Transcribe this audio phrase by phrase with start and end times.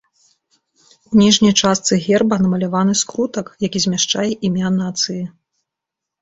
[1.11, 5.21] У ніжняй частцы герба намаляваны скрутак, які змяшчае імя нацыі.